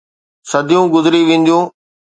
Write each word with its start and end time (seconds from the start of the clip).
صديون 0.51 0.85
گذري 0.93 1.21
وينديون. 1.27 1.63